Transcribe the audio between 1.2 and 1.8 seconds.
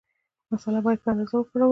وکارول شي.